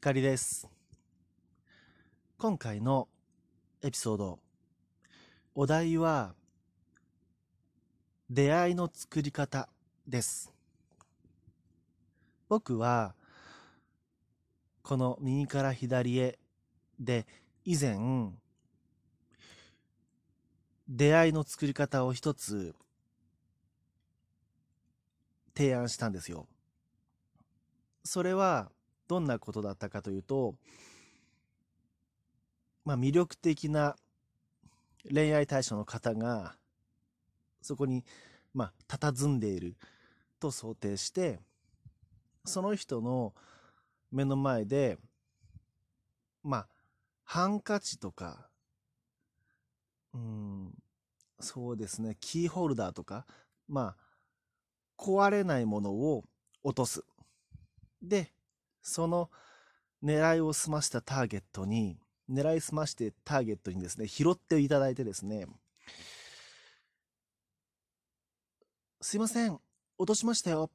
[0.00, 0.66] ひかりです。
[2.38, 3.06] 今回の
[3.82, 4.38] エピソード、
[5.54, 6.34] お題は、
[8.30, 9.68] 出会いの作り方
[10.08, 10.54] です。
[12.48, 13.14] 僕は、
[14.82, 16.38] この右から左へ
[16.98, 17.26] で、
[17.66, 17.98] 以前、
[20.88, 22.74] 出会いの作り方を一つ
[25.54, 26.48] 提案したんですよ。
[28.02, 28.72] それは
[29.10, 30.54] どんなことだったかというと、
[32.84, 33.96] まあ、魅力的な
[35.12, 36.54] 恋愛対象の方が
[37.60, 38.04] そこに
[38.54, 39.74] まあ佇んでいる
[40.38, 41.40] と想定して
[42.44, 43.34] その人の
[44.12, 44.96] 目の前で
[46.44, 46.66] まあ
[47.24, 48.48] ハンカチとか
[50.14, 50.70] うん
[51.40, 53.26] そうですねキーホルダーとか
[53.66, 53.96] まあ
[54.96, 56.22] 壊れないものを
[56.62, 57.02] 落とす。
[58.00, 58.30] で
[58.82, 59.30] その
[60.02, 61.98] 狙いを済ましたターゲットに
[62.30, 65.46] 狙い済ましてターゲットにですね拾っていただいてですね
[69.00, 69.58] すいません
[70.00, 70.70] 落としましたよ。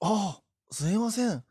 [0.00, 1.44] ああすいません。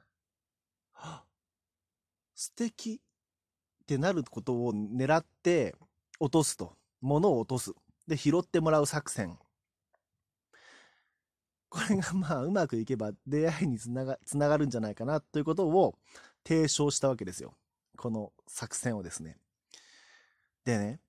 [2.36, 5.74] 素敵ってなることを狙って
[6.20, 6.76] 落とすと。
[7.00, 7.74] 物を落とす。
[8.08, 9.40] で拾ってもらう作戦。
[11.70, 15.98] これがまあうまくいけば出会いにつながつながるんじゃないかなということを
[16.46, 17.54] 提唱したわけですよ。
[17.98, 19.38] この作戦をですね。
[20.64, 21.00] でね、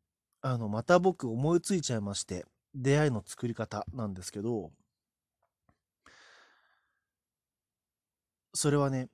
[0.41, 4.70] あの、また僕思いついちゃいまして、出会いの作り方なんですけど、
[8.55, 9.09] それはね、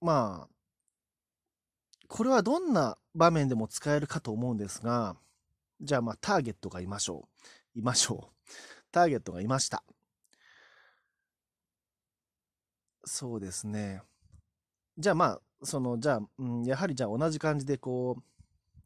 [0.00, 0.48] まあ、
[2.08, 5.16] これはどんな場面でも使えるかと思うんですが、
[5.80, 7.28] じゃあまあターゲットがいましょ
[7.74, 7.78] う。
[7.78, 8.48] いましょう。
[8.90, 9.84] ターゲットがいました。
[13.04, 14.02] そうですね。
[14.98, 18.22] じゃあまあ、その、じゃあ、うん、やはりじゃあ同じ感じでこう、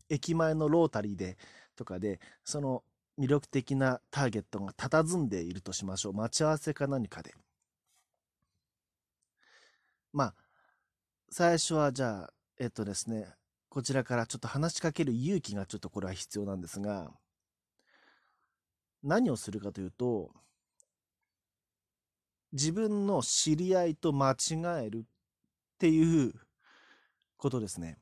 [0.08, 1.36] 駅前のロータリーで
[1.76, 2.84] とかで、その
[3.18, 6.12] 魅力的なターゲットが佇んでいるとしましょう。
[6.12, 7.34] 待ち合わせか何かで。
[10.12, 10.34] まあ、
[11.30, 13.26] 最初はじゃあ、えっとですね、
[13.68, 17.10] こちらからちょっと話しかける勇気がちょっとこれは必要なんですが、
[19.02, 20.30] 何をするかというと、
[22.52, 25.02] 自分の知り合いと間違えるっ
[25.78, 26.34] ていう
[27.36, 27.98] ことですね。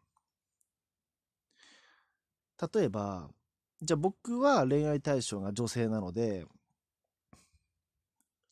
[2.75, 3.31] 例えば、
[3.81, 6.45] じゃあ僕は恋愛対象が女性なので、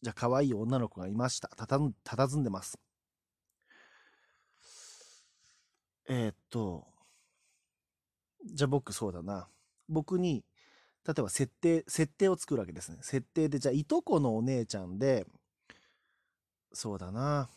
[0.01, 1.49] じゃあ可愛い女の子がいました。
[1.49, 2.79] たたん、佇んでます。
[6.09, 6.87] えーっと、
[8.47, 9.49] じゃあ僕そうだな。
[9.89, 10.45] 僕に、
[11.09, 12.99] 例えば設定、設定を作るわけですね。
[13.03, 15.27] 設定で、じゃあいとこのお姉ちゃんで、
[16.73, 17.49] そうだな。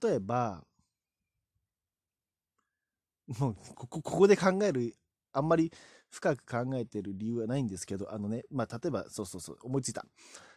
[0.00, 0.64] 例えば、
[3.40, 4.94] もうここ、ここで考える、
[5.32, 5.70] あんまり
[6.10, 10.04] 深く考えてる理由はないんですけど、あのね、まあ、例えば、そうそうそう、思いついた。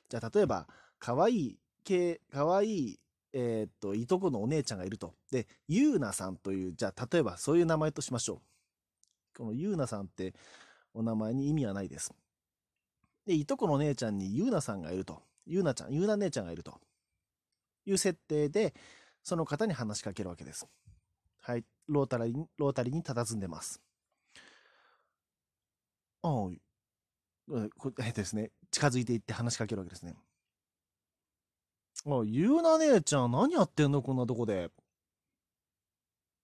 [0.10, 0.68] じゃあ、例えば、
[1.00, 3.00] 可愛い系、可愛い
[3.34, 5.16] えーっと、いとこのお姉ちゃんがいると。
[5.32, 8.51] で、ゆうなさんという、じゃあ、例えばそういう名前としましょう。
[9.38, 10.34] このゆうなさんって
[10.94, 12.14] お名前に意味はないです。
[13.26, 15.22] で、いとこの姉ちゃんにゆうなさんがいると。
[15.46, 16.80] ゆうなちゃん、ゆうな姉ちゃんがいると。
[17.86, 18.74] いう設定で、
[19.24, 20.68] その方に話しかけるわけです。
[21.42, 21.66] はい。
[21.88, 23.82] ロータリー、ロータリーに佇んでます。
[26.24, 26.56] ああ、う
[28.04, 30.16] えっとですね、近づいていって話しかけるわけですね。
[32.06, 34.02] ああ、ゆうな姉ちゃん、何やってんの？
[34.02, 34.70] こんなとこで。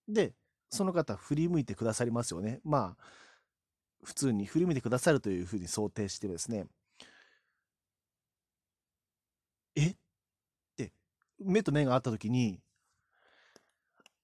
[0.08, 0.34] で、
[0.70, 2.60] その方、振り向いてくださりますよね。
[2.64, 3.04] まあ、
[4.04, 6.68] 普通に振り向いてくださるというふうに想定してですね。
[9.76, 9.88] え？
[9.88, 9.96] っ
[10.76, 10.92] て、
[11.40, 12.60] 目と目が合った時に、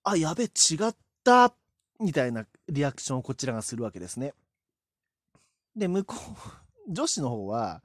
[0.03, 0.47] あ、やべ、違
[0.87, 1.55] った
[1.99, 4.33] みたいなリアクションをこちらがするわけですね。
[5.75, 6.15] で、向こ
[6.87, 7.81] う、女子の方は、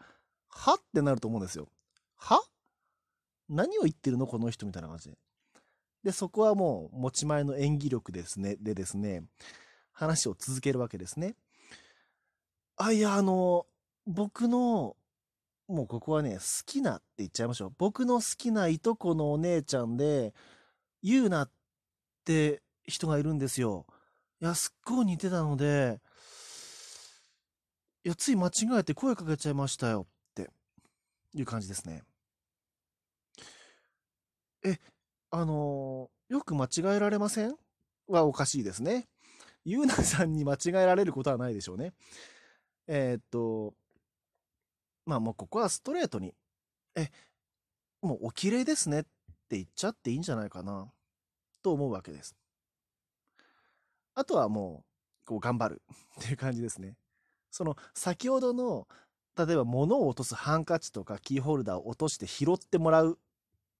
[0.48, 0.74] は？
[0.74, 1.68] ってなると思うんですよ。
[2.16, 2.40] は？
[3.48, 4.26] 何を言ってるの？
[4.26, 5.16] この人みたいな感じで。
[6.02, 9.24] で、そこはもう持ち前の演技力ですね、でですね、
[9.92, 11.34] 話を続けるわけですね。
[12.76, 13.66] あ、いや、あの、
[14.06, 14.96] 僕の、
[15.66, 17.72] もうここはね、好きなって言っちゃいましょう。
[17.76, 20.32] 僕の好きないとこのお姉ちゃんで、
[21.02, 21.50] ゆうなっ
[22.24, 23.86] て人がいるんですよ。
[24.40, 26.00] いや、すっごい似てたので、
[28.04, 30.48] いや、つい間違えて声かけちゃいましたよって
[31.34, 32.04] いう感じですね。
[34.64, 34.78] え、
[35.30, 37.54] あのーよく間違えられません？
[38.06, 39.08] はおかしいですね。
[39.64, 41.94] ゆうなさんに間違えられることはないでしょうね。
[42.86, 43.72] えーっと、
[45.06, 46.34] まあもうここはストレートに、
[46.94, 47.08] え、
[48.02, 50.92] もうお綺麗ですねって言っちゃっていいんじゃないかな、
[51.62, 52.36] と思うわけです。
[54.14, 54.84] あとはも
[55.24, 55.82] う、こう頑張る
[56.20, 56.94] っていう感じですね。
[57.50, 58.86] その先ほどの
[59.34, 63.18] 例えば物を落とすハンカチとかキーホルダーを落として拾ってもらう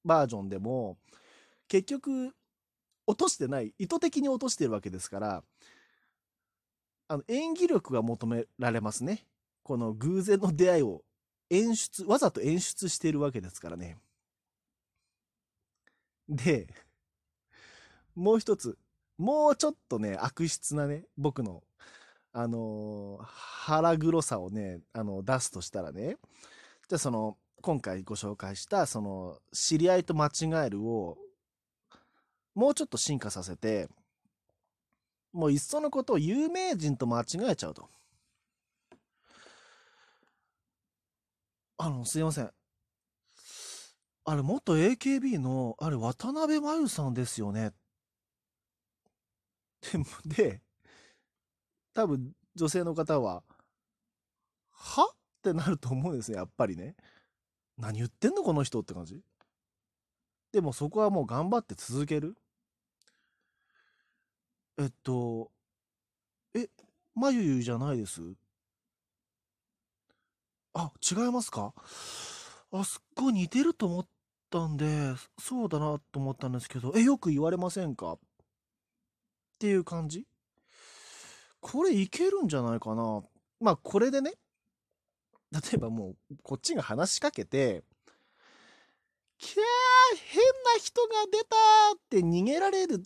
[0.04, 0.96] バージョンでも
[1.68, 2.34] 結局
[3.06, 3.74] 落としてない。
[3.78, 5.42] 意図的に落としてるわけですから
[7.08, 9.24] あの演技力が求められますね。
[9.62, 11.02] この偶然の出会いを
[11.50, 13.96] 演出わざと演出してるわけですからね。
[16.28, 16.66] で
[18.14, 18.76] もう一つ
[19.16, 21.62] もうちょっとね悪質なね僕の
[22.32, 26.16] あの腹黒さをね、あの、出すとしたらね、
[26.88, 31.18] じゃあその、今回ご紹介した、その、知り合いと間違えるを、
[32.58, 33.88] もうちょっと進化させて、
[35.32, 37.88] もういっそのことを有名人と間違えちゃうと。
[41.76, 42.50] あの、すいません。
[44.24, 47.70] あれ、元 AKB の、あれ、渡辺真由さんですよね。
[50.26, 50.60] で、で
[51.94, 53.44] 多分女性の方は、
[54.72, 55.04] は？
[55.04, 56.96] ってなると思うんですね、やっぱりね。
[57.76, 59.22] 何言ってんのこの人って感じ。
[60.50, 62.36] でもそこはもう頑張って続ける。
[64.78, 65.50] えっと、
[66.54, 66.68] え、
[67.16, 68.22] まゆゆじゃないです？
[70.72, 71.74] あ、違いますか？
[72.70, 74.06] あ、すっごい似てると思っ
[74.50, 74.86] たんで、
[75.40, 78.12] そうだなと思ったんですけど、え、よく言われませんか？
[78.12, 78.18] っ
[79.58, 80.26] ていう感じ？
[81.60, 83.22] これいけるんじゃないかな？
[83.60, 84.34] まあこれでね、
[85.50, 87.82] 例えばもうこっちが話しかけて、
[89.38, 89.58] キャー
[90.14, 91.56] 変な人が出た
[91.96, 93.02] って逃げられる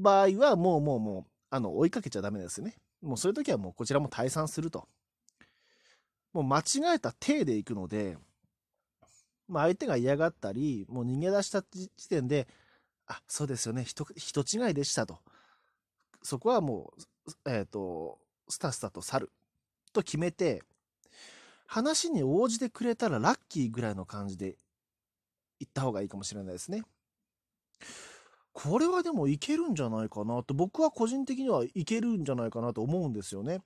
[0.00, 2.76] 場合はもうもうもうあの追いかけちゃダメですね。
[3.02, 4.88] もうそういう時はもうこちらも退散すると。
[6.32, 8.16] もう間違えた体でいくので、
[9.48, 12.46] まあ、相手が嫌がったり、もう逃げ出した時点で、
[13.06, 15.18] あ、そうですよね、人、人違いでしたと。
[16.22, 17.02] そこはもう
[17.46, 18.18] えっ、ー、と、
[18.48, 19.32] スタスタと去る
[19.92, 20.62] と決めて、
[21.66, 24.56] 話に応じてくれたらラッキーぐらいの感じで
[25.60, 26.82] 行った方がいいかもしれないですね。
[28.52, 33.62] これはでもいけるんじゃないかなと、僕は個人的にはいけるんじゃないかなと思うんですよね。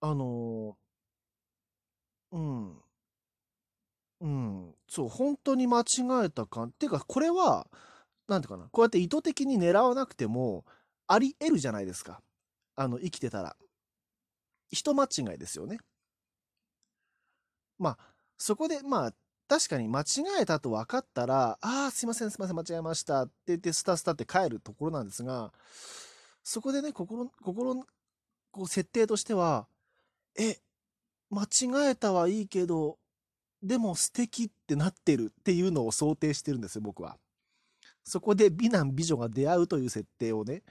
[0.00, 0.76] あの
[2.32, 2.82] うん。
[4.20, 4.74] うん。
[4.88, 5.84] そう、本当に間違
[6.24, 6.64] えたか。
[6.64, 7.68] っていうか、これは、
[8.28, 10.64] なんていうかな、こうやって意図的に狙わなくても、
[11.06, 12.20] あり得るじゃないですか。
[12.76, 13.56] あの、生きてたら。
[14.70, 15.78] 人間違いですよね。
[17.78, 17.98] まあ、
[18.36, 19.14] そこで、まあ、
[19.48, 20.04] 確かに間違
[20.42, 25.52] えたと分かったら、ああ、すいません、すいません、間違えましたって言って、スタスタって帰るところなんですが、
[26.44, 27.74] そこでね、心、心、
[28.50, 29.66] こう、設定としては、
[30.38, 30.58] え、
[31.30, 32.98] 間違えたはいいけど、
[33.62, 37.16] でも素敵ってなってるっていうのを想定してるんですよ、僕は。
[38.04, 40.62] そこで美男美女が出会うという設定をね、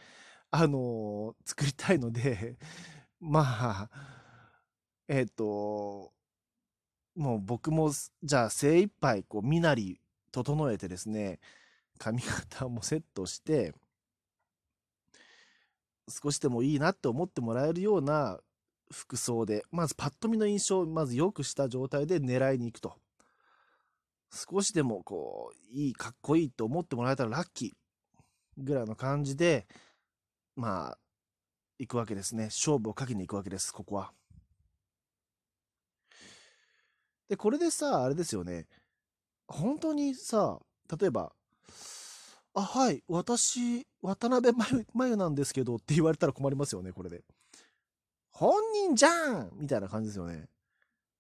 [0.52, 2.58] あのー、作りたいので、
[3.20, 3.90] まあ、
[5.08, 6.12] えっ、ー、と、
[7.18, 7.92] もう僕も、
[8.24, 10.00] じゃあ精一杯、こう、身なり
[10.32, 11.40] 整えてですね、
[11.98, 13.74] 髪型もセットして、
[16.08, 18.40] 少しでもいいなって思ってもらえるような
[18.92, 22.94] 服装で、まずパッと見の印象をまず良くした状態で狙いに行くと。
[24.32, 29.68] 少しでもこう、いい、かっこいいと思ってもらえたらラッキーぐらいの感じで、
[30.56, 30.98] まあ、
[31.80, 32.46] 行くわけですね。
[32.46, 34.12] 勝負をかけに行くわけです、ここは。
[37.30, 38.68] で、これでさ、あれですよね。
[39.48, 40.60] 本当にさ、
[41.00, 41.34] 例えば、
[42.54, 44.56] あ、はい、私、渡辺
[44.94, 47.24] 真由なんですけどって言われたら困りますよね、これで。
[48.32, 50.48] 本人じゃんみたいな感じですよね。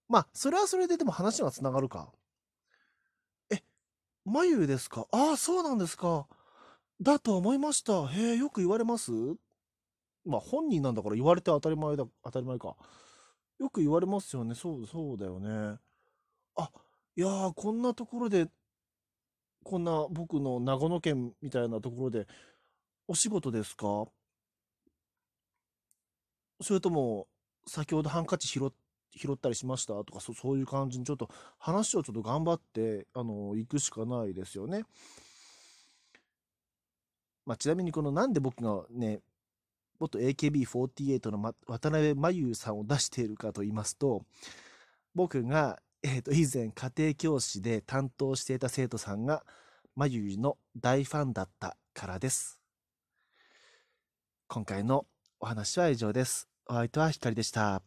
[0.08, 2.14] まあ、それはそれででも話がつながるか。
[3.50, 3.62] え、
[4.26, 5.08] 眉ですか？
[5.12, 6.28] ああ、そうなんですか。
[7.02, 8.08] だと思いました。
[8.08, 9.12] へえ、よく言われます？
[10.26, 12.76] まあ本人なんだから言われて当たり前だ、当たり前か。
[13.60, 14.56] よく言われますよね。
[14.56, 15.78] そう、そうだよね。
[16.58, 16.72] あ、
[17.16, 18.48] いやー、こんなところで、
[19.64, 22.28] こんな僕の長野県みたいなところで、
[23.08, 24.06] お仕事ですか？
[26.62, 27.28] それとも、
[27.68, 28.72] 先ほどハンカチ拾
[29.16, 34.84] 拾ったりしましたとかそ、そういう感じにちょっと話をちょっと頑張って、あの、行くしかないですよね。
[37.46, 39.22] まあ、ちなみにこのなんで僕がね、
[40.00, 44.24] 元 AKB48 のま渡辺真由さんを出しているかと言いますと、
[45.16, 49.44] 僕が、えー、と以前家庭教師で担当していた生徒さんが
[49.96, 52.60] 真由の大ファンだったからです。
[54.48, 55.06] 今回の
[55.40, 56.48] お話は以上です。
[56.68, 57.87] お相手は光でした。